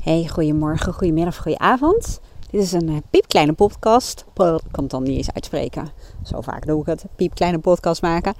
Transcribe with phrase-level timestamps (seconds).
[0.00, 2.20] Hey, goedemorgen, goedemiddag, goedenavond.
[2.50, 4.24] Dit is een uh, piepkleine podcast.
[4.34, 4.34] Ik
[4.70, 5.88] kan het dan niet eens uitspreken.
[6.24, 7.04] Zo vaak doe ik het.
[7.16, 8.34] Piepkleine podcast maken.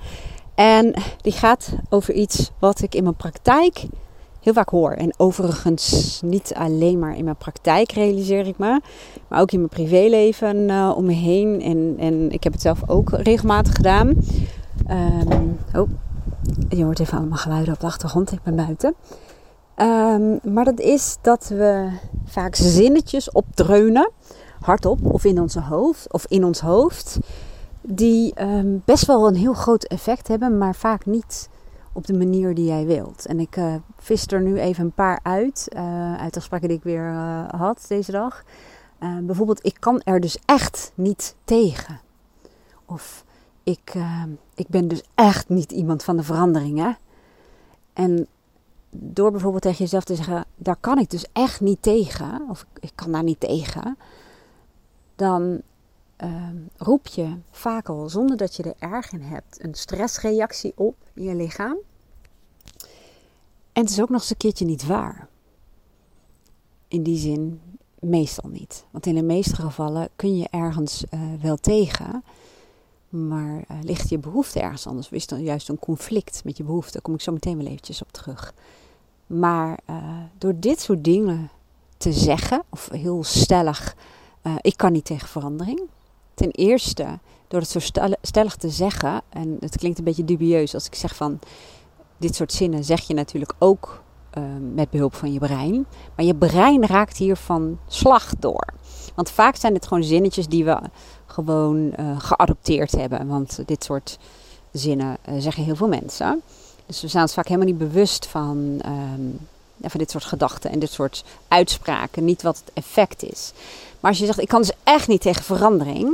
[0.55, 3.87] En die gaat over iets wat ik in mijn praktijk
[4.41, 4.91] heel vaak hoor.
[4.93, 8.81] En overigens niet alleen maar in mijn praktijk realiseer ik me.
[9.29, 11.63] Maar ook in mijn privéleven uh, om me heen.
[11.63, 14.09] En, en ik heb het zelf ook regelmatig gedaan.
[14.91, 15.89] Um, oh,
[16.69, 18.33] je hoort even allemaal geluiden op de achtergrond.
[18.33, 18.95] Ik ben buiten.
[19.81, 21.91] Um, maar dat is dat we
[22.25, 24.11] vaak zinnetjes opdreunen,
[24.61, 27.19] hardop of in onze hoofd, of in ons hoofd,
[27.81, 31.49] die um, best wel een heel groot effect hebben, maar vaak niet
[31.93, 33.27] op de manier die jij wilt.
[33.27, 36.83] En ik uh, vis er nu even een paar uit, uh, uit de die ik
[36.83, 38.43] weer uh, had deze dag.
[39.23, 42.01] bijvoorbeeld, ik kan er dus echt niet tegen.
[42.85, 43.25] Of
[43.63, 43.95] ik,
[44.55, 46.99] ik ben dus echt niet iemand van de veranderingen.
[47.93, 48.27] En
[48.91, 52.93] door bijvoorbeeld tegen jezelf te zeggen, daar kan ik dus echt niet tegen, of ik
[52.95, 53.99] kan daar niet tegen,
[55.17, 55.61] dan
[56.25, 60.97] uh, roep je vaak al, zonder dat je er erg in hebt, een stressreactie op
[61.15, 61.77] in je lichaam.
[63.73, 65.29] En het is ook nog eens een keertje niet waar.
[66.89, 67.61] In die zin,
[68.01, 68.85] meestal niet.
[68.91, 72.25] Want in de meeste gevallen kun je ergens uh, wel tegen,
[73.11, 75.07] maar uh, ligt je behoefte ergens anders?
[75.07, 76.93] Of is dan juist een conflict met je behoefte?
[76.93, 78.55] Daar kom ik zo meteen wel eventjes op terug.
[79.27, 79.97] Maar uh,
[80.39, 81.51] door dit soort dingen
[81.97, 83.97] te zeggen, of heel stellig,
[84.43, 85.81] uh, ik kan niet tegen verandering.
[86.35, 87.79] Ten eerste, door het zo
[88.23, 91.39] stellig te zeggen, en het klinkt een beetje dubieus als ik zeg van,
[92.17, 94.03] dit soort zinnen zeg je natuurlijk ook
[94.39, 95.87] uh, met behulp van je brein.
[96.17, 98.65] Maar je brein raakt hiervan slag door.
[99.15, 100.79] Want vaak zijn het gewoon zinnetjes die we
[101.27, 103.27] gewoon geadopteerd hebben.
[103.27, 104.19] Want dit soort
[104.73, 106.43] zinnen zeggen heel veel mensen.
[106.87, 109.39] Dus we zijn ons vaak helemaal niet bewust van, um,
[109.83, 112.25] van dit soort gedachten en dit soort uitspraken.
[112.25, 113.53] Niet wat het effect is.
[114.01, 116.13] Maar als je zegt, ik kan dus echt niet tegen verandering.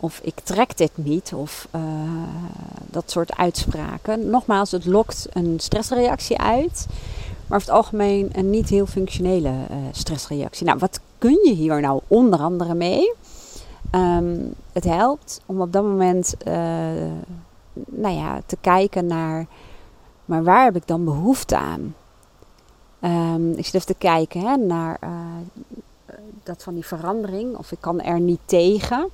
[0.00, 1.32] Of ik trek dit niet.
[1.34, 1.82] Of uh,
[2.90, 4.30] dat soort uitspraken.
[4.30, 6.86] Nogmaals, het lokt een stressreactie uit.
[7.46, 10.66] Maar over het algemeen een niet heel functionele uh, stressreactie.
[10.66, 13.14] Nou, wat kun je hier nou onder andere mee?
[13.90, 16.36] Um, het helpt om op dat moment
[17.86, 19.46] nou ja, te kijken naar,
[20.24, 21.94] maar waar heb ik dan behoefte aan?
[23.00, 24.98] Um, ik zit even te kijken hè, naar
[26.42, 29.08] dat van die verandering, of ik kan er niet tegen.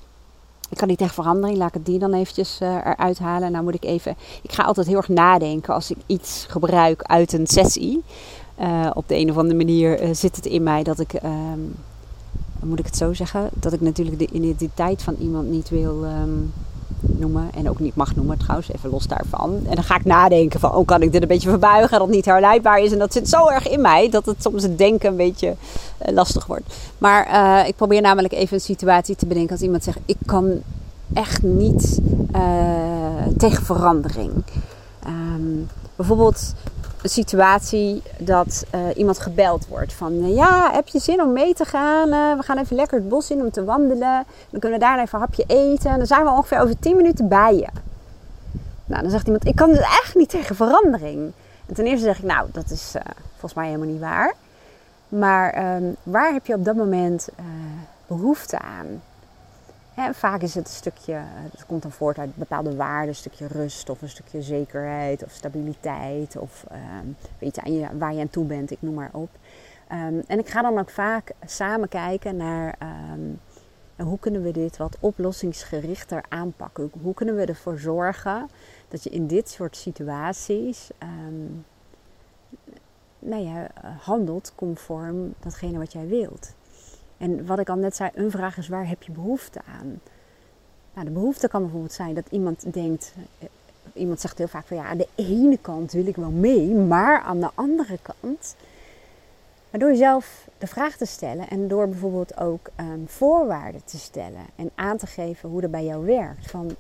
[0.73, 3.53] Ik kan niet tegen verandering, laat ik het die dan eventjes uh, eruit halen.
[3.53, 7.33] Nou moet ik even, ik ga altijd heel erg nadenken als ik iets gebruik uit
[7.33, 8.03] een sessie.
[8.61, 11.75] Uh, op de een of andere manier zit het in mij dat ik, um,
[12.61, 16.05] moet ik het zo zeggen, dat ik natuurlijk de identiteit van iemand niet wil...
[16.05, 16.53] Um,
[17.03, 17.51] noemen.
[17.55, 19.61] En ook niet mag noemen trouwens, even los daarvan.
[19.69, 22.17] En dan ga ik nadenken van, oh kan ik dit een beetje verbuigen dat het
[22.17, 22.93] niet herleidbaar is.
[22.93, 25.49] En dat zit zo erg in mij dat het soms het denken een beetje
[26.07, 26.75] uh, lastig wordt.
[26.99, 30.61] Maar uh, ik probeer namelijk even een situatie te bedenken als iemand zegt, ik kan
[31.13, 32.01] echt niet
[32.37, 32.43] uh,
[33.37, 34.33] tegen verandering.
[35.07, 36.55] Um, bijvoorbeeld
[37.09, 41.65] situatie dat uh, iemand gebeld wordt van uh, ja, heb je zin om mee te
[41.65, 42.09] gaan?
[42.09, 44.25] Uh, we gaan even lekker het bos in om te wandelen.
[44.51, 45.91] Dan kunnen we daar even een hapje eten.
[45.91, 47.69] En dan zijn we ongeveer over 10 minuten bij je.
[48.85, 51.33] Nou, dan zegt iemand, ik kan dus echt niet tegen verandering.
[51.67, 52.95] En ten eerste zeg ik, nou, dat is
[53.31, 54.35] volgens mij helemaal niet waar.
[55.09, 57.29] Maar um, waar heb je op dat moment
[58.07, 59.03] behoefte aan?
[60.13, 61.13] Vaak is het een stukje,
[61.51, 65.31] het komt dan voort uit bepaalde waarden, een stukje rust of een stukje zekerheid of
[65.31, 69.31] stabiliteit of um, weet je, waar je aan toe bent, ik noem maar op.
[69.93, 72.79] Um, en ik ga dan ook vaak samen kijken naar
[73.13, 73.41] um,
[74.07, 76.91] hoe kunnen we dit wat oplossingsgerichter aanpakken.
[77.03, 78.49] Hoe kunnen we ervoor zorgen
[78.89, 80.91] dat je in dit soort situaties
[83.19, 83.71] nou ja,
[84.01, 86.55] handelt conform datgene wat jij wilt.
[87.23, 90.01] En wat ik al net zei, een vraag is waar heb je behoefte aan?
[90.95, 93.49] Nou, de behoefte kan bijvoorbeeld zijn dat iemand denkt, eh,
[93.93, 97.21] iemand zegt heel vaak van ja, aan de ene kant wil ik wel mee, maar
[97.21, 98.57] aan de andere kant.
[99.71, 104.47] Maar door jezelf de vraag te stellen en door bijvoorbeeld ook um, voorwaarden te stellen
[104.57, 106.51] en aan te geven hoe dat bij jou werkt.
[106.51, 106.77] Van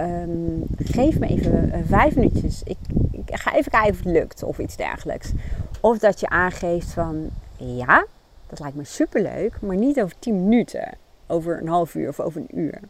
[0.00, 2.78] um, geef me even uh, vijf minuutjes, ik,
[3.10, 5.32] ik ga even kijken of het lukt of iets dergelijks.
[5.80, 8.06] Of dat je aangeeft van ja,
[8.52, 10.94] dat lijkt me superleuk, maar niet over 10 minuten.
[11.26, 12.80] Over een half uur of over een uur.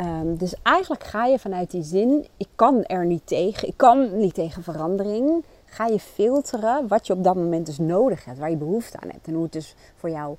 [0.00, 4.18] Um, dus eigenlijk ga je vanuit die zin, ik kan er niet tegen, ik kan
[4.18, 5.44] niet tegen verandering.
[5.64, 9.08] Ga je filteren wat je op dat moment dus nodig hebt, waar je behoefte aan
[9.10, 9.26] hebt.
[9.26, 10.36] En hoe het dus voor jou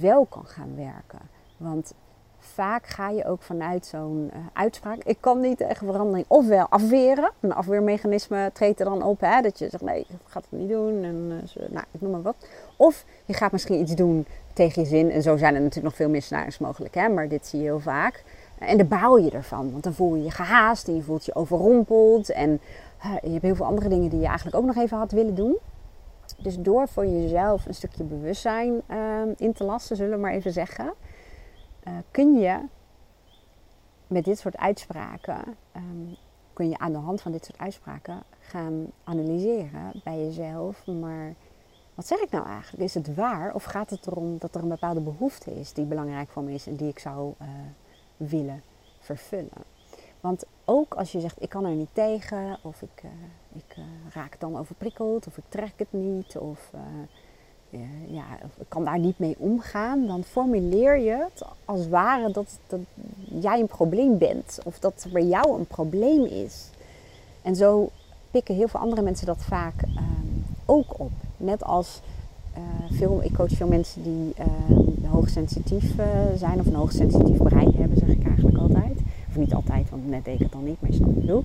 [0.00, 1.20] wel kan gaan werken.
[1.56, 1.94] Want
[2.38, 5.04] vaak ga je ook vanuit zo'n uh, uitspraak.
[5.04, 6.24] Ik kan niet tegen verandering.
[6.28, 7.30] Ofwel afweren.
[7.40, 9.20] Een afweermechanisme treedt er dan op.
[9.20, 11.04] Hè, dat je zegt nee, ik ga het niet doen.
[11.04, 12.36] En, uh, nou, ik noem maar wat.
[12.78, 15.10] Of je gaat misschien iets doen tegen je zin.
[15.10, 16.94] En zo zijn er natuurlijk nog veel meer scenario's mogelijk.
[16.94, 18.24] Hè, maar dit zie je heel vaak.
[18.58, 19.70] En dan baal je ervan.
[19.70, 22.30] Want dan voel je je gehaast en je voelt je overrompeld.
[22.30, 22.60] En
[23.04, 25.34] uh, je hebt heel veel andere dingen die je eigenlijk ook nog even had willen
[25.34, 25.56] doen.
[26.38, 28.82] Dus door voor jezelf een stukje bewustzijn
[29.36, 30.94] in te lassen, zullen we maar even zeggen
[31.88, 32.58] uh, kun je
[34.06, 36.16] met dit soort uitspraken, um,
[36.52, 40.86] kun je aan de hand van dit soort uitspraken gaan analyseren bij jezelf.
[40.86, 41.34] Maar
[41.98, 42.84] wat zeg ik nou eigenlijk?
[42.84, 46.28] Is het waar of gaat het erom dat er een bepaalde behoefte is die belangrijk
[46.28, 47.48] voor me is en die ik zou uh,
[48.16, 48.62] willen
[48.98, 49.64] vervullen?
[50.20, 53.10] Want ook als je zegt ik kan er niet tegen, of ik, uh,
[53.52, 53.76] ik
[54.12, 56.70] raak dan overprikkeld, of ik trek het niet, of
[58.06, 58.24] ja,
[58.58, 62.80] ik kan daar niet mee omgaan, dan formuleer je het als ware dat, dat
[63.40, 66.70] jij een probleem bent of dat er bij jou een probleem is.
[67.42, 67.90] En zo
[68.30, 71.10] pikken heel veel andere mensen dat vaak um, ook op.
[71.38, 72.00] Net als
[72.56, 76.06] uh, veel, ik coach veel mensen die uh, hoogsensitief uh,
[76.36, 78.98] zijn of een hoogsensitief brein hebben, zeg ik eigenlijk altijd.
[79.28, 81.44] Of niet altijd, want net deed ik het dan niet, maar je snapt wat bedoel.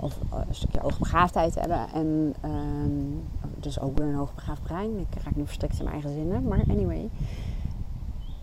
[0.00, 1.86] of een stukje oogbegaafdheid hebben.
[1.94, 3.00] En ehm,
[3.60, 4.98] dus ook weer een hoogbegaafd brein.
[4.98, 6.48] Ik raak nu verstrikt in mijn eigen zinnen.
[6.48, 7.08] Maar anyway,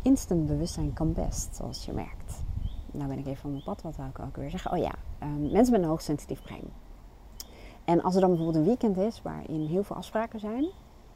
[0.01, 2.43] instant bewustzijn kan best, zoals je merkt.
[2.91, 4.71] Nou ben ik even van mijn pad, wat wil ik ook weer zeggen?
[4.71, 4.93] Oh ja,
[5.23, 6.82] um, mensen met een hoogsensitief brein.
[7.85, 10.65] En als er dan bijvoorbeeld een weekend is waarin heel veel afspraken zijn,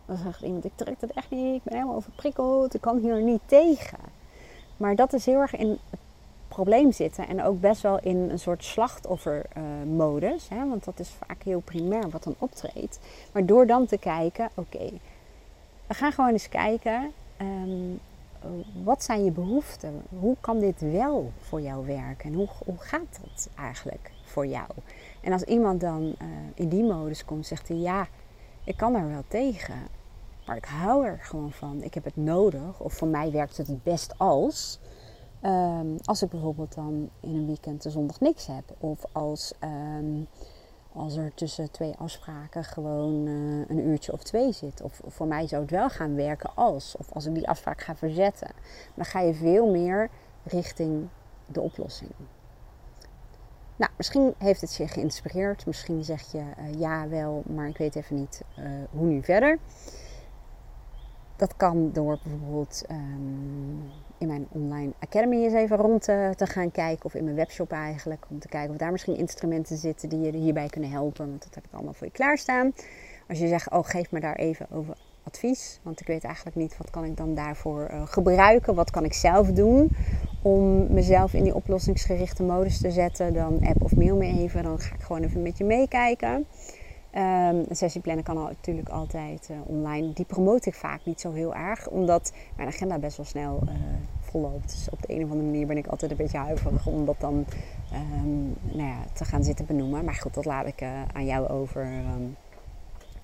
[0.05, 3.21] dan zegt iemand: Ik trek het echt niet, ik ben helemaal overprikkeld, ik kan hier
[3.21, 3.99] niet tegen.
[4.77, 5.99] Maar dat is heel erg in het
[6.47, 10.47] probleem zitten en ook best wel in een soort slachtoffermodus.
[10.53, 12.99] Uh, want dat is vaak heel primair wat dan optreedt.
[13.31, 14.89] Maar door dan te kijken, oké,
[15.87, 17.11] we gaan gewoon eens kijken.
[17.41, 17.99] Um,
[18.83, 20.03] wat zijn je behoeften?
[20.19, 22.29] Hoe kan dit wel voor jou werken?
[22.29, 24.69] En hoe, hoe gaat dat eigenlijk voor jou?
[25.21, 28.07] En als iemand dan uh, in die modus komt, zegt hij ja,
[28.63, 29.75] ik kan er wel tegen.
[30.45, 31.83] Maar ik hou er gewoon van.
[31.83, 32.79] Ik heb het nodig.
[32.79, 34.79] Of voor mij werkt het best als.
[35.43, 38.63] Um, als ik bijvoorbeeld dan in een weekend de zondag niks heb.
[38.79, 40.27] Of als, um,
[40.93, 44.81] als er tussen twee afspraken gewoon uh, een uurtje of twee zit.
[44.81, 46.95] Of voor mij zou het wel gaan werken als.
[46.97, 48.51] Of als ik die afspraak ga verzetten.
[48.95, 50.09] Dan ga je veel meer
[50.43, 51.07] richting
[51.45, 52.11] de oplossing.
[53.77, 55.65] Nou, misschien heeft het je geïnspireerd.
[55.65, 59.57] Misschien zeg je uh, ja wel, maar ik weet even niet uh, hoe nu verder.
[61.35, 63.81] Dat kan door bijvoorbeeld um,
[64.17, 67.05] in mijn online academy eens even rond te, te, gaan kijken.
[67.05, 68.25] Of in mijn webshop eigenlijk.
[68.29, 71.29] Om te kijken of daar misschien instrumenten zitten die je hierbij kunnen helpen.
[71.29, 72.71] Want dat heb ik allemaal voor je klaarstaan.
[73.27, 75.79] Als je zegt, oh geef me daar even over advies.
[75.83, 78.75] Want ik weet eigenlijk niet wat kan ik dan daarvoor uh, gebruiken.
[78.75, 79.89] Wat kan ik zelf doen
[80.47, 83.33] om mezelf in die oplossingsgerichte modus te zetten.
[83.33, 84.63] Dan app of mail me even.
[84.63, 86.45] Dan ga ik gewoon even met je meekijken.
[87.15, 90.13] Um, een sessieplannen kan al, natuurlijk altijd uh, online.
[90.13, 93.71] Die promote ik vaak niet zo heel erg, omdat mijn agenda best wel snel uh,
[94.19, 94.71] volloopt.
[94.71, 97.19] Dus op de een of andere manier ben ik altijd een beetje huiverig om dat
[97.19, 97.45] dan
[97.93, 100.05] um, nou ja, te gaan zitten benoemen.
[100.05, 102.35] Maar goed, dat laat ik uh, aan jou over um,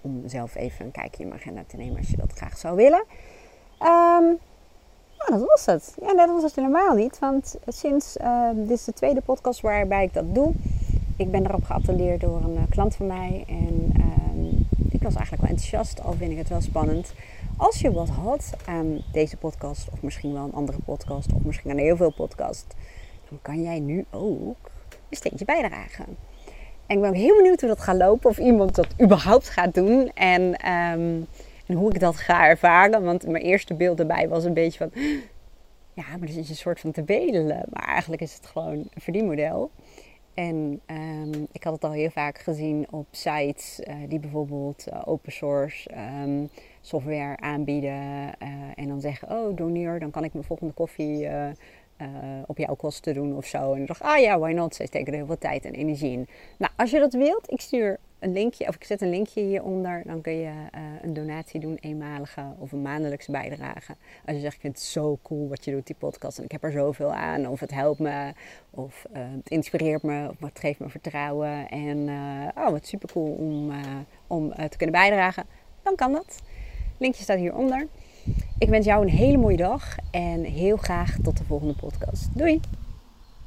[0.01, 2.75] om zelf even een kijkje in mijn agenda te nemen als je dat graag zou
[2.75, 3.03] willen.
[5.27, 5.93] Nou, dat was het.
[6.01, 8.17] Ja, dat was het helemaal niet, want sinds
[8.55, 10.53] dit is de tweede podcast waarbij ik dat doe
[11.15, 13.43] ik ben erop geattendeerd door een uh, klant van mij.
[13.47, 17.13] En uh, ik was eigenlijk wel enthousiast, al vind ik het wel spannend.
[17.57, 21.71] Als je wat had aan deze podcast, of misschien wel een andere podcast, of misschien
[21.71, 22.75] aan heel veel podcasts,
[23.29, 24.71] dan kan jij nu ook
[25.09, 26.05] een steentje bijdragen.
[26.85, 29.73] En ik ben ook heel benieuwd hoe dat gaat lopen, of iemand dat überhaupt gaat
[29.73, 30.11] doen.
[30.13, 31.27] En, um,
[31.65, 33.03] en hoe ik dat ga ervaren.
[33.03, 34.91] Want mijn eerste beeld erbij was een beetje van.
[35.95, 37.65] Ja, maar er is een soort van te bedelen.
[37.69, 39.71] Maar eigenlijk is het gewoon een verdienmodel.
[40.33, 45.01] En um, ik had het al heel vaak gezien op sites uh, die bijvoorbeeld uh,
[45.05, 45.89] open source
[46.23, 46.49] um,
[46.81, 47.91] software aanbieden.
[47.91, 51.27] Uh, en dan zeggen, oh doneer, dan kan ik mijn volgende koffie
[52.45, 53.73] op jouw kosten doen of zo.
[53.73, 54.75] En ik dacht, ah ja, why not?
[54.75, 56.27] Ze steken er heel veel tijd en energie in.
[56.57, 60.01] Nou, als je dat wilt, ik stuur een linkje, of ik zet een linkje hieronder.
[60.05, 63.95] Dan kun je uh, een donatie doen, eenmalige of een maandelijkse bijdrage.
[64.25, 66.37] Als je zegt, ik vind het zo cool wat je doet, die podcast.
[66.37, 67.47] En ik heb er zoveel aan.
[67.47, 68.33] Of het helpt me,
[68.69, 71.69] of uh, het inspireert me, of het geeft me vertrouwen.
[71.69, 73.71] En uh, oh, wat super cool om,
[74.27, 75.45] om te kunnen bijdragen.
[75.83, 76.41] Dan kan dat.
[76.97, 77.87] Linkje staat hieronder.
[78.57, 82.37] Ik wens jou een hele mooie dag en heel graag tot de volgende podcast.
[82.37, 82.82] Doei!